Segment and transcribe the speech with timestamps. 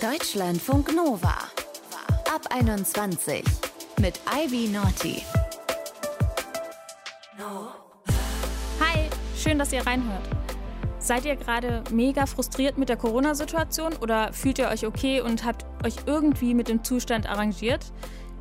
[0.00, 1.34] Deutschlandfunk Nova.
[2.30, 3.42] Ab 21
[3.98, 5.22] mit Ivy Naughty.
[8.78, 10.28] Hi, schön, dass ihr reinhört.
[10.98, 15.64] Seid ihr gerade mega frustriert mit der Corona-Situation oder fühlt ihr euch okay und habt
[15.82, 17.90] euch irgendwie mit dem Zustand arrangiert?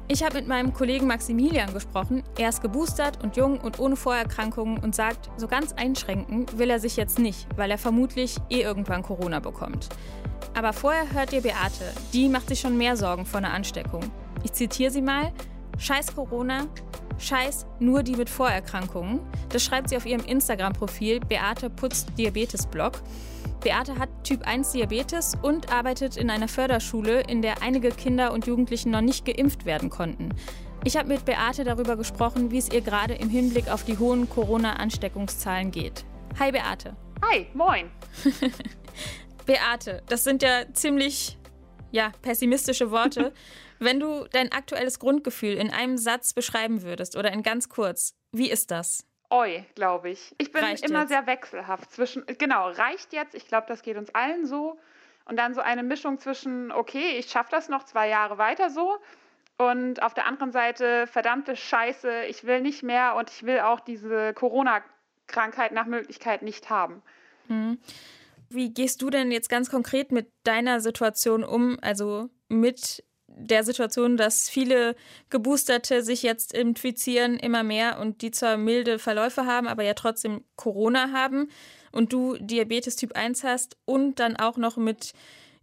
[0.10, 2.24] Ich habe mit meinem Kollegen Maximilian gesprochen.
[2.38, 6.80] Er ist geboostert und jung und ohne Vorerkrankungen und sagt, so ganz einschränken will er
[6.80, 9.88] sich jetzt nicht, weil er vermutlich eh irgendwann Corona bekommt.
[10.56, 11.94] Aber vorher hört ihr Beate.
[12.14, 14.10] Die macht sich schon mehr Sorgen vor einer Ansteckung.
[14.44, 15.32] Ich zitiere sie mal.
[15.78, 16.68] Scheiß Corona,
[17.20, 19.20] scheiß nur die mit Vorerkrankungen.
[19.50, 23.02] Das schreibt sie auf ihrem Instagram-Profil Beate Putz Diabetes Blog.
[23.60, 28.48] Beate hat Typ 1 Diabetes und arbeitet in einer Förderschule, in der einige Kinder und
[28.48, 30.30] Jugendlichen noch nicht geimpft werden konnten.
[30.86, 34.30] Ich habe mit Beate darüber gesprochen, wie es ihr gerade im Hinblick auf die hohen
[34.30, 36.06] Corona-Ansteckungszahlen geht.
[36.40, 36.96] Hi Beate.
[37.24, 37.90] Hi, moin.
[39.46, 41.38] Beate, das sind ja ziemlich
[41.92, 43.34] ja, pessimistische Worte.
[43.80, 48.50] Wenn du dein aktuelles Grundgefühl in einem Satz beschreiben würdest oder in ganz kurz, wie
[48.50, 49.06] ist das?
[49.30, 50.34] Oi, glaube ich.
[50.38, 51.10] Ich bin Reicht immer jetzt.
[51.10, 54.80] sehr wechselhaft zwischen, genau, reicht jetzt, ich glaube, das geht uns allen so.
[55.26, 58.98] Und dann so eine Mischung zwischen, okay, ich schaffe das noch zwei Jahre weiter so.
[59.58, 63.80] Und auf der anderen Seite, verdammte Scheiße, ich will nicht mehr und ich will auch
[63.80, 67.02] diese Corona-Krankheit nach Möglichkeit nicht haben.
[68.56, 73.04] Wie gehst du denn jetzt ganz konkret mit deiner Situation um, also mit
[73.38, 74.96] der Situation, dass viele
[75.30, 80.44] Geboosterte sich jetzt infizieren, immer mehr und die zwar milde Verläufe haben, aber ja trotzdem
[80.56, 81.50] Corona haben
[81.92, 85.14] und du Diabetes Typ 1 hast und dann auch noch mit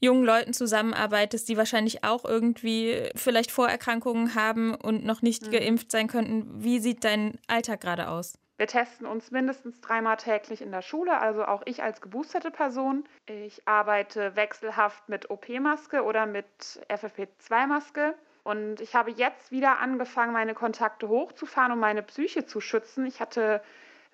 [0.00, 6.08] jungen Leuten zusammenarbeitest, die wahrscheinlich auch irgendwie vielleicht Vorerkrankungen haben und noch nicht geimpft sein
[6.08, 6.62] könnten.
[6.62, 8.34] Wie sieht dein Alltag gerade aus?
[8.58, 13.04] Wir testen uns mindestens dreimal täglich in der Schule, also auch ich als geboosterte Person.
[13.26, 16.46] Ich arbeite wechselhaft mit OP-Maske oder mit
[16.88, 18.14] FFP2-Maske.
[18.44, 23.06] Und ich habe jetzt wieder angefangen, meine Kontakte hochzufahren, um meine Psyche zu schützen.
[23.06, 23.62] Ich hatte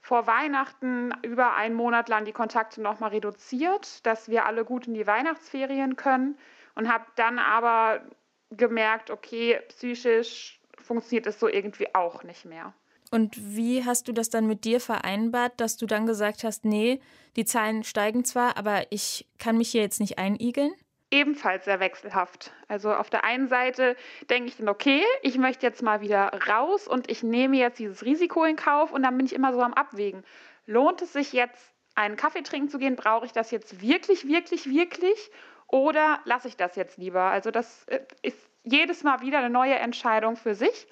[0.01, 4.95] vor Weihnachten über einen Monat lang die Kontakte nochmal reduziert, dass wir alle gut in
[4.95, 6.39] die Weihnachtsferien können.
[6.75, 8.03] Und habe dann aber
[8.51, 12.73] gemerkt, okay, psychisch funktioniert es so irgendwie auch nicht mehr.
[13.11, 17.01] Und wie hast du das dann mit dir vereinbart, dass du dann gesagt hast, nee,
[17.37, 20.73] die Zahlen steigen zwar, aber ich kann mich hier jetzt nicht einigeln?
[21.11, 22.53] ebenfalls sehr wechselhaft.
[22.69, 23.97] Also auf der einen Seite
[24.29, 28.05] denke ich dann, okay, ich möchte jetzt mal wieder raus und ich nehme jetzt dieses
[28.05, 30.25] Risiko in Kauf und dann bin ich immer so am Abwägen.
[30.67, 32.95] Lohnt es sich jetzt, einen Kaffee trinken zu gehen?
[32.95, 35.31] Brauche ich das jetzt wirklich, wirklich, wirklich?
[35.67, 37.23] Oder lasse ich das jetzt lieber?
[37.23, 40.87] Also das äh, ist jedes Mal wieder eine neue Entscheidung für sich.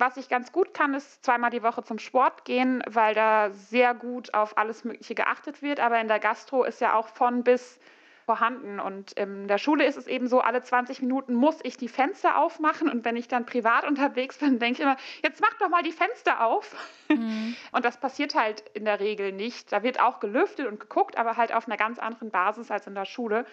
[0.00, 3.92] Was ich ganz gut kann, ist zweimal die Woche zum Sport gehen, weil da sehr
[3.92, 5.78] gut auf alles Mögliche geachtet wird.
[5.78, 7.78] Aber in der Gastro ist ja auch von bis
[8.24, 8.80] vorhanden.
[8.80, 12.38] Und in der Schule ist es eben so, alle 20 Minuten muss ich die Fenster
[12.38, 12.88] aufmachen.
[12.88, 15.92] Und wenn ich dann privat unterwegs bin, denke ich immer, jetzt mach doch mal die
[15.92, 16.74] Fenster auf.
[17.10, 19.70] Und das passiert halt in der Regel nicht.
[19.70, 22.94] Da wird auch gelüftet und geguckt, aber halt auf einer ganz anderen Basis als in
[22.94, 23.44] der Schule.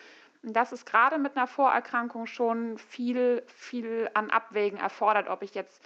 [0.43, 5.53] Und das ist gerade mit einer Vorerkrankung schon viel, viel an Abwägen erfordert, ob ich
[5.53, 5.81] jetzt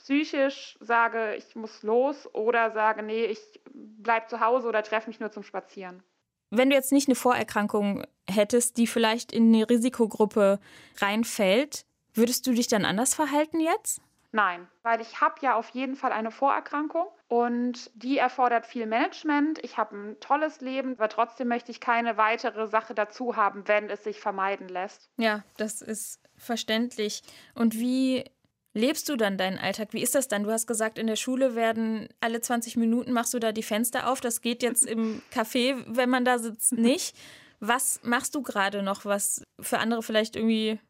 [0.00, 5.20] psychisch sage, ich muss los oder sage, nee, ich bleib zu Hause oder treffe mich
[5.20, 6.02] nur zum Spazieren.
[6.50, 10.58] Wenn du jetzt nicht eine Vorerkrankung hättest, die vielleicht in eine Risikogruppe
[10.98, 11.84] reinfällt,
[12.14, 14.00] würdest du dich dann anders verhalten jetzt?
[14.32, 19.58] Nein, weil ich habe ja auf jeden Fall eine Vorerkrankung und die erfordert viel Management.
[19.64, 23.90] Ich habe ein tolles Leben, aber trotzdem möchte ich keine weitere Sache dazu haben, wenn
[23.90, 25.10] es sich vermeiden lässt.
[25.16, 27.22] Ja, das ist verständlich.
[27.54, 28.24] Und wie
[28.72, 29.88] lebst du dann deinen Alltag?
[29.92, 30.44] Wie ist das dann?
[30.44, 34.08] Du hast gesagt, in der Schule werden alle 20 Minuten machst du da die Fenster
[34.08, 34.20] auf.
[34.20, 37.16] Das geht jetzt im Café, wenn man da sitzt, nicht.
[37.60, 40.80] Was machst du gerade noch, was für andere vielleicht irgendwie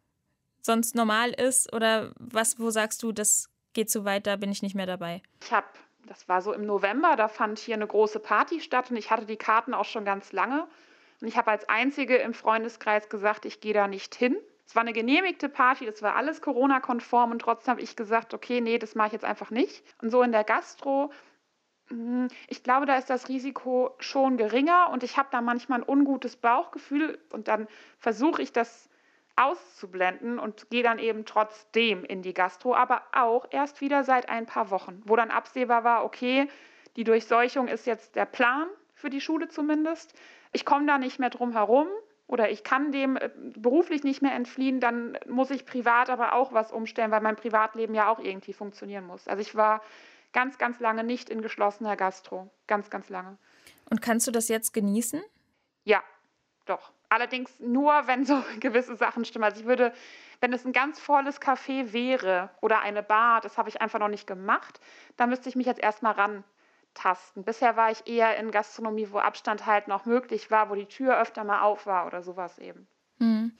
[0.62, 1.72] sonst normal ist?
[1.72, 5.22] Oder was, wo sagst du, das geht zu weit, da bin ich nicht mehr dabei?
[5.42, 5.66] Ich habe,
[6.06, 9.26] das war so im November, da fand hier eine große Party statt und ich hatte
[9.26, 10.66] die Karten auch schon ganz lange.
[11.20, 14.36] Und ich habe als Einzige im Freundeskreis gesagt, ich gehe da nicht hin.
[14.70, 18.60] Es war eine genehmigte Party, das war alles Corona-konform und trotzdem habe ich gesagt, okay,
[18.60, 19.82] nee, das mache ich jetzt einfach nicht.
[20.00, 21.10] Und so in der Gastro,
[21.88, 25.88] mh, ich glaube, da ist das Risiko schon geringer und ich habe da manchmal ein
[25.88, 27.66] ungutes Bauchgefühl und dann
[27.98, 28.88] versuche ich das
[29.34, 34.46] auszublenden und gehe dann eben trotzdem in die Gastro, aber auch erst wieder seit ein
[34.46, 36.46] paar Wochen, wo dann absehbar war, okay,
[36.94, 40.14] die Durchseuchung ist jetzt der Plan für die Schule zumindest.
[40.52, 41.88] Ich komme da nicht mehr drum herum
[42.30, 46.52] oder ich kann dem äh, beruflich nicht mehr entfliehen, dann muss ich privat aber auch
[46.52, 49.26] was umstellen, weil mein Privatleben ja auch irgendwie funktionieren muss.
[49.26, 49.82] Also ich war
[50.32, 52.48] ganz, ganz lange nicht in geschlossener Gastro.
[52.68, 53.36] Ganz, ganz lange.
[53.90, 55.20] Und kannst du das jetzt genießen?
[55.82, 56.04] Ja,
[56.66, 56.92] doch.
[57.08, 59.44] Allerdings nur, wenn so gewisse Sachen stimmen.
[59.44, 59.92] Also ich würde,
[60.40, 64.06] wenn es ein ganz volles Café wäre oder eine Bar, das habe ich einfach noch
[64.06, 64.78] nicht gemacht,
[65.16, 66.14] da müsste ich mich jetzt erstmal
[66.90, 67.44] rantasten.
[67.44, 71.20] Bisher war ich eher in Gastronomie, wo Abstand halt noch möglich war, wo die Tür
[71.20, 72.86] öfter mal auf war oder sowas eben.
[73.18, 73.52] Hm.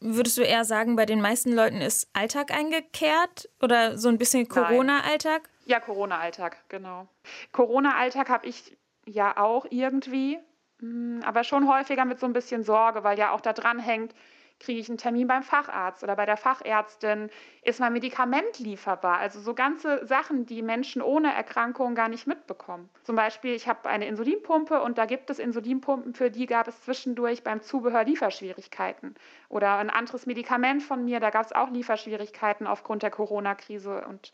[0.00, 4.46] Würdest du eher sagen, bei den meisten Leuten ist Alltag eingekehrt oder so ein bisschen
[4.46, 5.48] Corona-Alltag?
[5.64, 7.08] Ja, Corona-Alltag, genau.
[7.52, 10.38] Corona-Alltag habe ich ja auch irgendwie.
[10.80, 14.14] Hm, aber schon häufiger mit so ein bisschen Sorge, weil ja auch da dran hängt,
[14.58, 17.30] kriege ich einen Termin beim Facharzt oder bei der Fachärztin,
[17.62, 19.18] ist mein Medikament lieferbar?
[19.18, 22.88] Also so ganze Sachen, die Menschen ohne Erkrankung gar nicht mitbekommen.
[23.04, 26.80] Zum Beispiel, ich habe eine Insulinpumpe und da gibt es Insulinpumpen, für die gab es
[26.82, 29.14] zwischendurch beim Zubehör Lieferschwierigkeiten.
[29.48, 34.32] Oder ein anderes Medikament von mir, da gab es auch Lieferschwierigkeiten aufgrund der Corona-Krise und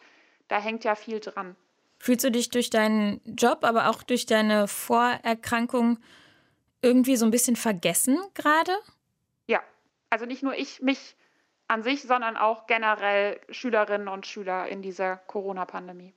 [0.48, 1.56] da hängt ja viel dran.
[1.98, 5.98] Fühlst du dich durch deinen Job, aber auch durch deine Vorerkrankung
[6.82, 8.72] irgendwie so ein bisschen vergessen gerade?
[10.12, 11.16] Also nicht nur ich mich
[11.68, 16.12] an sich, sondern auch generell Schülerinnen und Schüler in dieser Corona-Pandemie.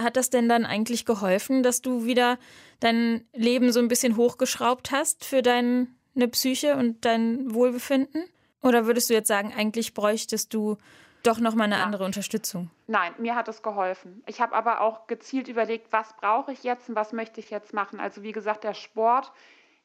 [0.00, 2.38] Hat das denn dann eigentlich geholfen, dass du wieder
[2.78, 5.88] dein Leben so ein bisschen hochgeschraubt hast für deine
[6.30, 8.22] Psyche und dein Wohlbefinden?
[8.62, 10.78] Oder würdest du jetzt sagen, eigentlich bräuchtest du
[11.24, 11.82] doch noch mal eine ja.
[11.82, 12.70] andere Unterstützung?
[12.86, 14.22] Nein, mir hat es geholfen.
[14.28, 17.74] Ich habe aber auch gezielt überlegt, was brauche ich jetzt und was möchte ich jetzt
[17.74, 17.98] machen.
[17.98, 19.32] Also wie gesagt, der Sport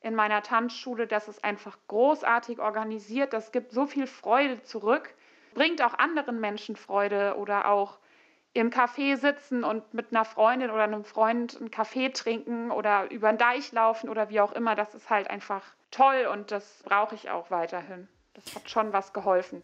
[0.01, 5.13] in meiner Tanzschule, das ist einfach großartig organisiert, das gibt so viel Freude zurück,
[5.53, 7.99] bringt auch anderen Menschen Freude oder auch
[8.53, 13.31] im Café sitzen und mit einer Freundin oder einem Freund einen Kaffee trinken oder über
[13.31, 17.15] den Deich laufen oder wie auch immer, das ist halt einfach toll und das brauche
[17.15, 18.07] ich auch weiterhin.
[18.33, 19.61] Das hat schon was geholfen.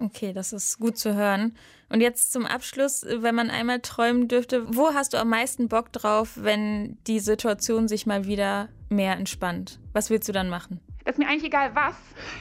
[0.00, 1.56] Okay, das ist gut zu hören.
[1.90, 5.92] Und jetzt zum Abschluss, wenn man einmal träumen dürfte, wo hast du am meisten Bock
[5.92, 9.78] drauf, wenn die Situation sich mal wieder mehr entspannt?
[9.92, 10.80] Was willst du dann machen?
[11.04, 11.96] Das ist mir eigentlich egal was.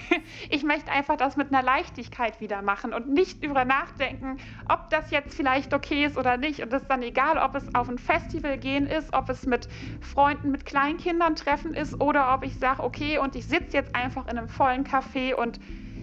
[0.51, 4.37] Ich möchte einfach das mit einer Leichtigkeit wieder machen und nicht über nachdenken,
[4.67, 6.61] ob das jetzt vielleicht okay ist oder nicht.
[6.61, 9.67] Und es ist dann egal, ob es auf ein Festival gehen ist, ob es mit
[10.01, 14.27] Freunden, mit Kleinkindern treffen ist oder ob ich sage, okay, und ich sitze jetzt einfach
[14.27, 15.59] in einem vollen Café und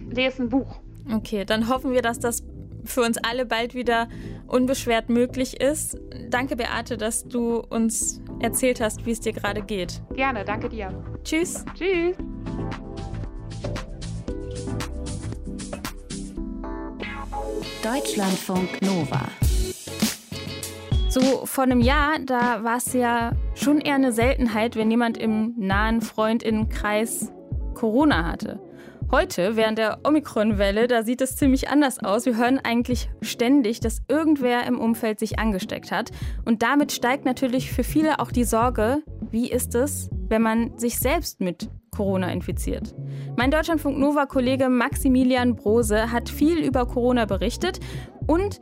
[0.09, 0.79] lese ein Buch.
[1.13, 2.43] Okay, dann hoffen wir, dass das
[2.85, 4.07] für uns alle bald wieder
[4.47, 5.97] unbeschwert möglich ist.
[6.29, 10.01] Danke, Beate, dass du uns erzählt hast, wie es dir gerade geht.
[10.13, 10.89] Gerne, danke dir.
[11.23, 11.65] Tschüss.
[11.75, 12.15] Tschüss.
[17.83, 19.21] Deutschlandfunk Nova.
[21.09, 25.53] So vor einem Jahr, da war es ja schon eher eine Seltenheit, wenn jemand im
[25.57, 27.31] nahen Freundinnenkreis
[27.73, 28.59] Corona hatte.
[29.09, 32.25] Heute, während der Omikron-Welle, da sieht es ziemlich anders aus.
[32.25, 36.11] Wir hören eigentlich ständig, dass irgendwer im Umfeld sich angesteckt hat.
[36.43, 40.99] Und damit steigt natürlich für viele auch die Sorge, wie ist es, wenn man sich
[40.99, 42.93] selbst mit Corona infiziert.
[43.37, 47.79] Mein Deutschlandfunk Nova-Kollege Maximilian Brose hat viel über Corona berichtet
[48.27, 48.59] und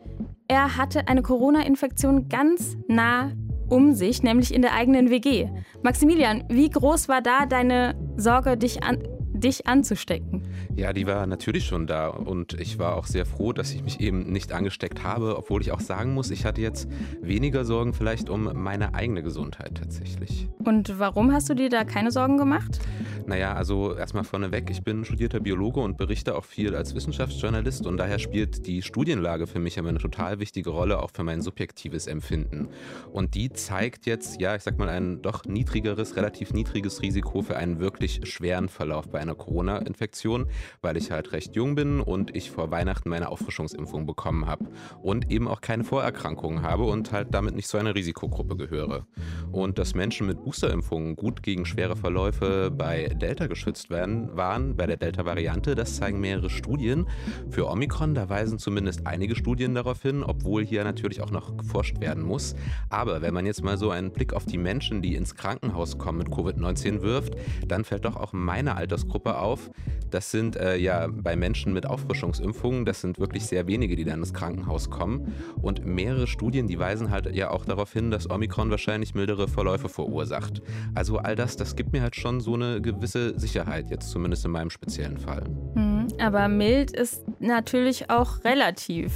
[0.47, 3.31] er hatte eine Corona-Infektion ganz nah
[3.67, 5.49] um sich, nämlich in der eigenen WG.
[5.81, 8.99] Maximilian, wie groß war da deine Sorge, dich an,
[9.45, 10.41] dich anzustecken?
[10.75, 13.99] Ja, die war natürlich schon da und ich war auch sehr froh, dass ich mich
[13.99, 16.89] eben nicht angesteckt habe, obwohl ich auch sagen muss, ich hatte jetzt
[17.21, 20.49] weniger Sorgen vielleicht um meine eigene Gesundheit tatsächlich.
[20.63, 22.79] Und warum hast du dir da keine Sorgen gemacht?
[23.27, 27.97] Naja, also erstmal vorneweg, ich bin studierter Biologe und berichte auch viel als Wissenschaftsjournalist und
[27.97, 32.05] daher spielt die Studienlage für mich aber eine total wichtige Rolle, auch für mein subjektives
[32.05, 32.69] Empfinden.
[33.11, 37.57] Und die zeigt jetzt, ja, ich sag mal, ein doch niedrigeres, relativ niedriges Risiko für
[37.57, 40.45] einen wirklich schweren Verlauf bei einer Corona-Infektion,
[40.83, 44.65] weil ich halt recht jung bin und ich vor Weihnachten meine Auffrischungsimpfung bekommen habe
[45.01, 49.07] und eben auch keine Vorerkrankungen habe und halt damit nicht zu einer Risikogruppe gehöre.
[49.51, 54.85] Und dass Menschen mit Boosterimpfungen gut gegen schwere Verläufe bei Delta geschützt werden, waren, bei
[54.85, 57.07] der Delta-Variante, das zeigen mehrere Studien.
[57.49, 61.99] Für Omikron, da weisen zumindest einige Studien darauf hin, obwohl hier natürlich auch noch geforscht
[61.99, 62.55] werden muss.
[62.89, 66.19] Aber wenn man jetzt mal so einen Blick auf die Menschen, die ins Krankenhaus kommen
[66.19, 67.35] mit Covid-19 wirft,
[67.67, 69.69] dann fällt doch auch meine Altersgruppe auf.
[70.11, 74.19] Das sind äh, ja bei Menschen mit Auffrischungsimpfungen, das sind wirklich sehr wenige, die dann
[74.19, 75.33] ins Krankenhaus kommen.
[75.61, 79.89] Und mehrere Studien, die weisen halt ja auch darauf hin, dass Omikron wahrscheinlich mildere Verläufe
[79.89, 80.61] verursacht.
[80.93, 84.51] Also all das, das gibt mir halt schon so eine gewisse Sicherheit, jetzt zumindest in
[84.51, 85.43] meinem speziellen Fall.
[85.75, 89.11] Mhm, aber mild ist natürlich auch relativ.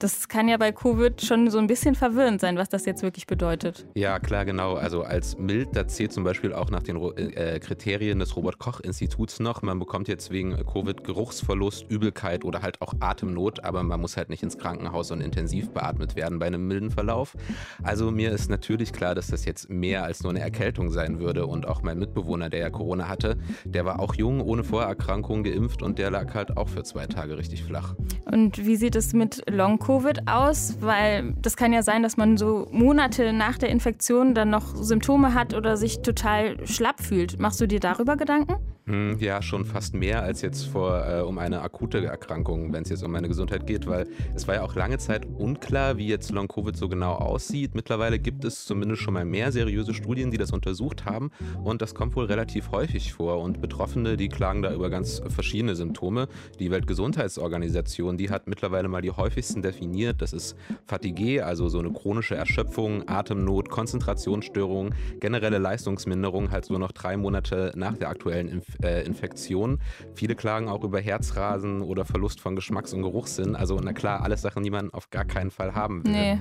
[0.00, 3.26] Das kann ja bei Covid schon so ein bisschen verwirrend sein, was das jetzt wirklich
[3.26, 3.86] bedeutet.
[3.94, 4.76] Ja, klar, genau.
[4.76, 9.60] Also als mild, da zählt zum Beispiel auch nach den äh, Kriterien des Robert-Koch-Instituts noch.
[9.60, 14.30] Man bekommt jetzt wegen Covid Geruchsverlust, Übelkeit oder halt auch Atemnot, aber man muss halt
[14.30, 17.36] nicht ins Krankenhaus und intensiv beatmet werden bei einem milden Verlauf.
[17.82, 21.44] Also mir ist natürlich klar, dass das jetzt mehr als nur eine Erkältung sein würde.
[21.44, 25.82] Und auch mein Mitbewohner, der ja Corona hatte, der war auch jung, ohne Vorerkrankung geimpft
[25.82, 27.94] und der lag halt auch für zwei Tage richtig flach.
[28.24, 30.76] Und wie sieht es mit Long-Covid Covid aus?
[30.80, 35.34] Weil das kann ja sein, dass man so Monate nach der Infektion dann noch Symptome
[35.34, 37.40] hat oder sich total schlapp fühlt.
[37.40, 38.54] Machst du dir darüber Gedanken?
[38.90, 42.88] Hm, ja, schon fast mehr als jetzt vor äh, um eine akute Erkrankung, wenn es
[42.88, 46.32] jetzt um meine Gesundheit geht, weil es war ja auch lange Zeit unklar, wie jetzt
[46.32, 47.76] Long Covid so genau aussieht.
[47.76, 51.30] Mittlerweile gibt es zumindest schon mal mehr seriöse Studien, die das untersucht haben
[51.62, 55.76] und das kommt wohl relativ häufig vor und Betroffene, die klagen da über ganz verschiedene
[55.76, 56.26] Symptome.
[56.58, 60.20] Die Weltgesundheitsorganisation, die hat mittlerweile mal die häufigsten definiert.
[60.20, 60.56] Das ist
[60.86, 67.70] Fatigue, also so eine chronische Erschöpfung, Atemnot, Konzentrationsstörung, generelle Leistungsminderung, halt so noch drei Monate
[67.76, 69.80] nach der aktuellen Impfung äh, Infektionen.
[70.14, 73.56] Viele klagen auch über Herzrasen oder Verlust von Geschmacks- und Geruchssinn.
[73.56, 76.12] Also, na klar, alles Sachen, die man auf gar keinen Fall haben will.
[76.12, 76.38] Nee,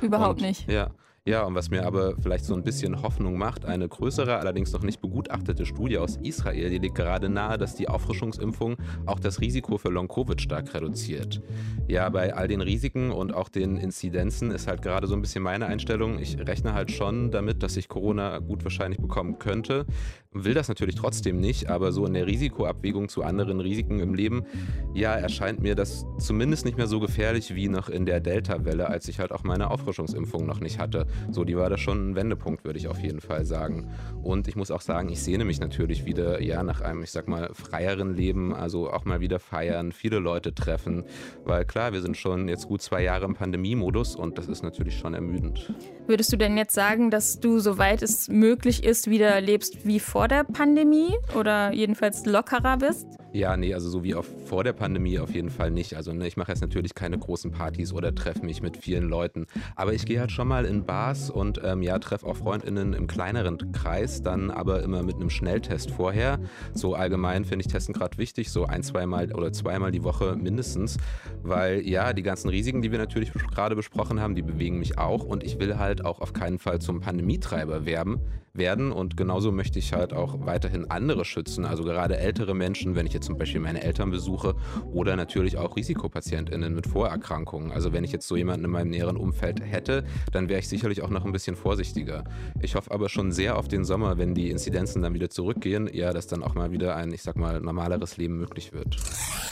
[0.00, 0.70] überhaupt und, nicht.
[0.70, 0.90] Ja.
[1.24, 4.82] Ja, und was mir aber vielleicht so ein bisschen Hoffnung macht, eine größere, allerdings noch
[4.82, 8.76] nicht begutachtete Studie aus Israel, die legt gerade nahe, dass die Auffrischungsimpfung
[9.06, 11.40] auch das Risiko für Long-Covid stark reduziert.
[11.86, 15.44] Ja, bei all den Risiken und auch den Inzidenzen ist halt gerade so ein bisschen
[15.44, 16.18] meine Einstellung.
[16.18, 19.86] Ich rechne halt schon damit, dass ich Corona gut wahrscheinlich bekommen könnte.
[20.32, 24.44] Will das natürlich trotzdem nicht, aber so in der Risikoabwägung zu anderen Risiken im Leben,
[24.92, 29.06] ja, erscheint mir das zumindest nicht mehr so gefährlich wie noch in der Delta-Welle, als
[29.06, 31.06] ich halt auch meine Auffrischungsimpfung noch nicht hatte.
[31.30, 33.90] So, die war da schon ein Wendepunkt, würde ich auf jeden Fall sagen.
[34.22, 37.28] Und ich muss auch sagen, ich sehne mich natürlich wieder, ja, nach einem, ich sag
[37.28, 41.04] mal, freieren Leben, also auch mal wieder feiern, viele Leute treffen,
[41.44, 44.98] weil klar, wir sind schon jetzt gut zwei Jahre im Pandemiemodus und das ist natürlich
[44.98, 45.72] schon ermüdend.
[46.06, 50.28] Würdest du denn jetzt sagen, dass du, soweit es möglich ist, wieder lebst wie vor
[50.28, 53.06] der Pandemie oder jedenfalls lockerer bist?
[53.34, 55.96] Ja, nee, also so wie auf, vor der Pandemie auf jeden Fall nicht.
[55.96, 59.46] Also ne, ich mache jetzt natürlich keine großen Partys oder treffe mich mit vielen Leuten.
[59.74, 63.06] Aber ich gehe halt schon mal in Bars und ähm, ja, treffe auch FreundInnen im
[63.06, 66.40] kleineren Kreis, dann aber immer mit einem Schnelltest vorher.
[66.74, 70.98] So allgemein finde ich Testen gerade wichtig, so ein, zweimal oder zweimal die Woche mindestens.
[71.42, 75.24] Weil ja, die ganzen Risiken, die wir natürlich gerade besprochen haben, die bewegen mich auch
[75.24, 78.20] und ich will halt auch auf keinen Fall zum Pandemietreiber werben
[78.54, 78.92] werden.
[78.92, 83.12] Und genauso möchte ich halt auch weiterhin andere schützen, also gerade ältere Menschen, wenn ich
[83.12, 84.54] jetzt zum Beispiel meine Eltern besuche
[84.92, 87.72] oder natürlich auch Risikopatientinnen mit Vorerkrankungen.
[87.72, 91.02] Also wenn ich jetzt so jemanden in meinem näheren Umfeld hätte, dann wäre ich sicherlich
[91.02, 92.24] auch noch ein bisschen vorsichtiger.
[92.60, 96.12] Ich hoffe aber schon sehr auf den Sommer, wenn die Inzidenzen dann wieder zurückgehen, ja,
[96.12, 98.96] dass dann auch mal wieder ein, ich sag mal, normaleres Leben möglich wird.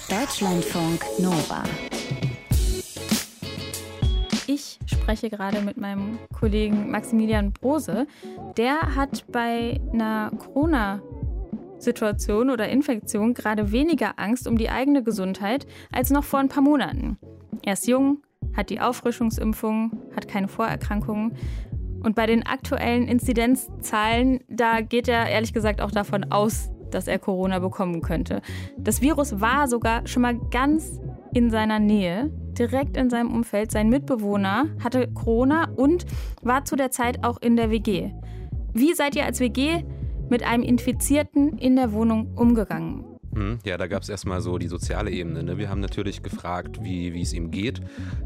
[0.08, 1.64] Deutschlandfunk Nova
[5.10, 8.06] spreche gerade mit meinem Kollegen Maximilian Brose.
[8.56, 11.02] Der hat bei einer Corona-
[11.80, 16.62] Situation oder Infektion gerade weniger Angst um die eigene Gesundheit als noch vor ein paar
[16.62, 17.18] Monaten.
[17.62, 18.22] Er ist jung,
[18.56, 21.36] hat die Auffrischungsimpfung, hat keine Vorerkrankungen.
[22.02, 27.18] Und bei den aktuellen Inzidenzzahlen, da geht er ehrlich gesagt auch davon aus, dass er
[27.18, 28.42] Corona bekommen könnte.
[28.78, 31.00] Das Virus war sogar schon mal ganz
[31.34, 33.70] in seiner Nähe, direkt in seinem Umfeld.
[33.70, 36.06] Sein Mitbewohner hatte Corona und
[36.42, 38.10] war zu der Zeit auch in der WG.
[38.72, 39.84] Wie seid ihr als WG
[40.30, 43.09] mit einem Infizierten in der Wohnung umgegangen?
[43.34, 45.42] Hm, ja, da gab es erstmal so die soziale Ebene.
[45.44, 45.56] Ne?
[45.56, 47.80] Wir haben natürlich gefragt, wie, wie es ihm geht,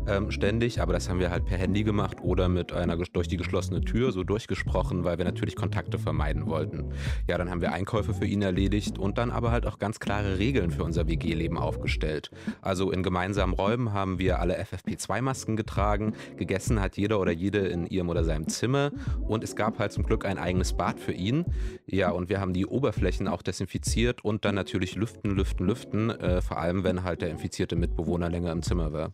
[0.06, 3.37] ähm, ständig, aber das haben wir halt per Handy gemacht oder mit einer durch die
[3.37, 6.92] geschlossene Tür so durchgesprochen, weil wir natürlich Kontakte vermeiden wollten.
[7.28, 10.38] Ja, dann haben wir Einkäufe für ihn erledigt und dann aber halt auch ganz klare
[10.38, 12.30] Regeln für unser WG-Leben aufgestellt.
[12.62, 17.87] Also in gemeinsamen Räumen haben wir alle FFP2-Masken getragen, gegessen hat jeder oder jede in
[17.87, 18.90] ihrem oder seinem Zimmer
[19.28, 21.44] und es gab halt zum Glück ein eigenes Bad für ihn.
[21.87, 26.40] Ja, und wir haben die Oberflächen auch desinfiziert und dann natürlich lüften, lüften, lüften, äh,
[26.40, 29.12] vor allem wenn halt der infizierte Mitbewohner länger im Zimmer war.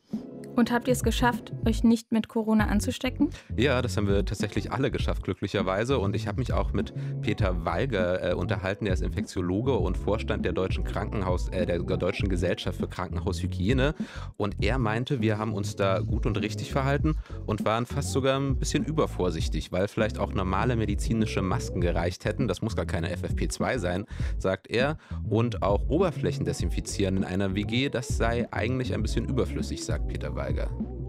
[0.60, 3.30] Und habt ihr es geschafft, euch nicht mit Corona anzustecken?
[3.56, 5.98] Ja, das haben wir tatsächlich alle geschafft, glücklicherweise.
[5.98, 10.44] Und ich habe mich auch mit Peter Walger äh, unterhalten, der ist Infektiologe und Vorstand
[10.44, 13.94] der deutschen Krankenhaus, äh, der deutschen Gesellschaft für Krankenhaushygiene.
[14.36, 18.38] Und er meinte, wir haben uns da gut und richtig verhalten und waren fast sogar
[18.38, 22.48] ein bisschen übervorsichtig, weil vielleicht auch normale medizinische Masken gereicht hätten.
[22.48, 24.04] Das muss gar keine FFP2 sein,
[24.36, 24.98] sagt er.
[25.26, 30.36] Und auch Oberflächen desinfizieren in einer WG, das sei eigentlich ein bisschen überflüssig, sagt Peter
[30.36, 30.49] Walger.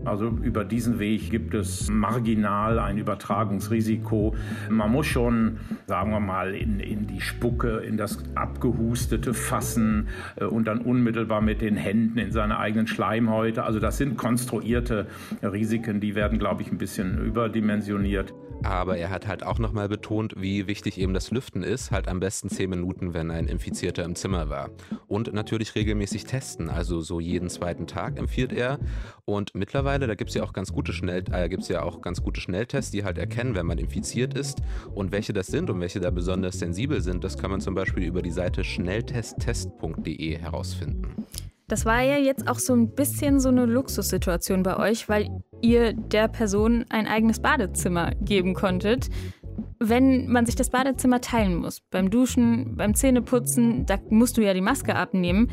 [0.04, 4.36] Also über diesen Weg gibt es marginal ein Übertragungsrisiko.
[4.70, 10.08] Man muss schon, sagen wir mal, in, in die Spucke, in das Abgehustete fassen
[10.38, 13.64] äh, und dann unmittelbar mit den Händen in seine eigenen Schleimhäute.
[13.64, 15.06] Also das sind konstruierte
[15.44, 18.34] Risiken, die werden, glaube ich, ein bisschen überdimensioniert.
[18.64, 22.20] Aber er hat halt auch nochmal betont, wie wichtig eben das Lüften ist, halt am
[22.20, 24.70] besten zehn Minuten, wenn ein Infizierter im Zimmer war.
[25.08, 28.80] Und natürlich regelmäßig testen, also so jeden zweiten Tag empfiehlt er.
[29.26, 32.92] Und mittlerweile, da gibt es ja auch ganz gute äh, ja auch ganz gute Schnelltests,
[32.92, 34.62] die halt erkennen, wenn man infiziert ist.
[34.94, 38.04] Und welche das sind und welche da besonders sensibel sind, das kann man zum Beispiel
[38.04, 41.26] über die Seite schnelltesttest.de herausfinden.
[41.72, 45.30] Das war ja jetzt auch so ein bisschen so eine Luxussituation bei euch, weil
[45.62, 49.08] ihr der Person ein eigenes Badezimmer geben konntet.
[49.80, 54.54] Wenn man sich das Badezimmer teilen muss, beim Duschen, beim Zähneputzen, da musst du ja
[54.54, 55.50] die Maske abnehmen.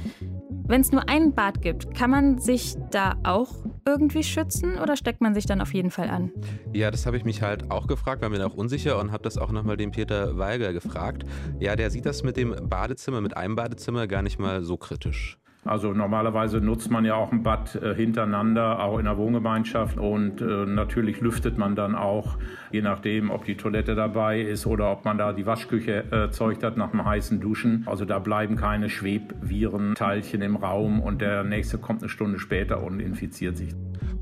[0.67, 3.55] Wenn es nur ein Bad gibt, kann man sich da auch
[3.87, 6.33] irgendwie schützen oder steckt man sich dann auf jeden Fall an?
[6.73, 9.39] Ja, das habe ich mich halt auch gefragt, war mir auch unsicher und habe das
[9.39, 11.25] auch nochmal den Peter Weiger gefragt.
[11.61, 15.39] Ja, der sieht das mit dem Badezimmer, mit einem Badezimmer gar nicht mal so kritisch.
[15.65, 19.99] Also normalerweise nutzt man ja auch ein Bad äh, hintereinander, auch in der Wohngemeinschaft.
[19.99, 22.39] Und äh, natürlich lüftet man dann auch,
[22.71, 26.77] je nachdem, ob die Toilette dabei ist oder ob man da die Waschküche erzeugt hat
[26.77, 27.85] nach einem heißen Duschen.
[27.87, 33.01] Also da bleiben keine Schwebvirenteilchen im Raum und der nächste kommt eine Stunde später und
[33.01, 33.75] infiziert sich.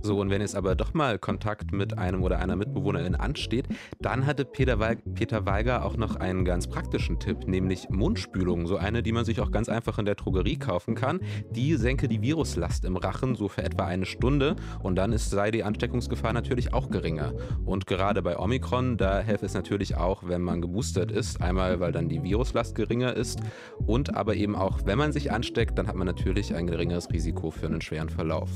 [0.07, 3.66] So, und wenn jetzt aber doch mal Kontakt mit einem oder einer Mitbewohnerin ansteht,
[4.00, 8.69] dann hatte Peter, Weig Peter Weiger auch noch einen ganz praktischen Tipp, nämlich Mundspülung.
[8.69, 11.19] So eine, die man sich auch ganz einfach in der Drogerie kaufen kann.
[11.50, 15.50] Die senke die Viruslast im Rachen so für etwa eine Stunde und dann ist, sei
[15.50, 17.33] die Ansteckungsgefahr natürlich auch geringer.
[17.64, 21.40] Und gerade bei Omikron, da helfe es natürlich auch, wenn man geboostert ist.
[21.40, 23.40] Einmal, weil dann die Viruslast geringer ist
[23.87, 27.50] und aber eben auch, wenn man sich ansteckt, dann hat man natürlich ein geringeres Risiko
[27.50, 28.50] für einen schweren Verlauf.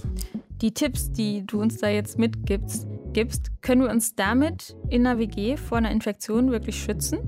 [0.61, 5.19] Die Tipps, die du uns da jetzt mitgibst, gibst, können wir uns damit in der
[5.19, 7.19] WG vor einer Infektion wirklich schützen?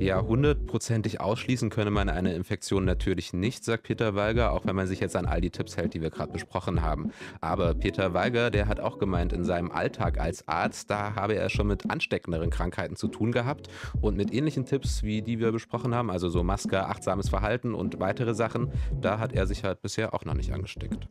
[0.00, 4.88] Ja, hundertprozentig ausschließen könne man eine Infektion natürlich nicht, sagt Peter Weiger, auch wenn man
[4.88, 7.12] sich jetzt an all die Tipps hält, die wir gerade besprochen haben.
[7.40, 11.48] Aber Peter Weiger, der hat auch gemeint, in seinem Alltag als Arzt, da habe er
[11.48, 13.68] schon mit ansteckenderen Krankheiten zu tun gehabt
[14.00, 18.00] und mit ähnlichen Tipps, wie die wir besprochen haben, also so Maske, achtsames Verhalten und
[18.00, 21.08] weitere Sachen, da hat er sich halt bisher auch noch nicht angesteckt.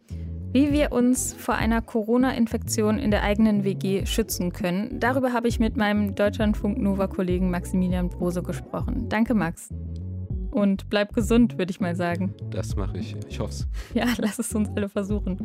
[0.52, 5.60] Wie wir uns vor einer Corona-Infektion in der eigenen WG schützen können, darüber habe ich
[5.60, 9.08] mit meinem Deutschlandfunk Nova-Kollegen Maximilian Brose gesprochen.
[9.10, 9.70] Danke, Max.
[10.50, 12.34] Und bleib gesund, würde ich mal sagen.
[12.50, 13.16] Das mache ich.
[13.30, 13.68] Ich hoffe es.
[13.94, 15.38] Ja, lass es uns alle versuchen.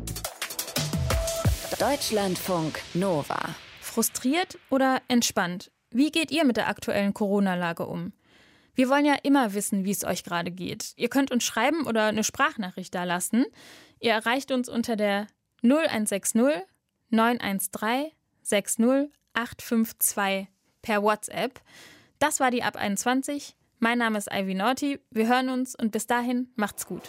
[1.78, 3.40] Deutschlandfunk Nova.
[3.82, 5.70] Frustriert oder entspannt?
[5.90, 8.12] Wie geht ihr mit der aktuellen Corona-Lage um?
[8.74, 10.92] Wir wollen ja immer wissen, wie es euch gerade geht.
[10.96, 13.46] Ihr könnt uns schreiben oder eine Sprachnachricht da lassen.
[14.00, 15.26] Ihr erreicht uns unter der
[15.62, 16.66] 0160
[17.10, 18.10] 913
[18.42, 20.48] 60 852
[20.82, 21.60] per WhatsApp.
[22.18, 23.56] Das war die Ab 21.
[23.78, 25.00] Mein Name ist Ivy Naughty.
[25.10, 27.02] Wir hören uns und bis dahin macht's gut.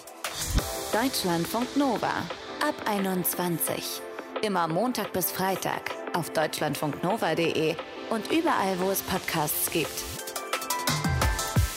[0.91, 2.13] Deutschlandfunk Nova.
[2.62, 4.01] Ab 21.
[4.41, 7.75] Immer Montag bis Freitag auf deutschlandfunknova.de
[8.10, 10.24] und überall, wo es Podcasts gibt.